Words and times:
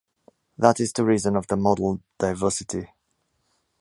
That 0.57 0.79
is 0.79 0.93
the 0.93 1.05
reason 1.05 1.35
of 1.35 1.45
the 1.45 1.55
model 1.55 2.01
diversity. 2.17 2.87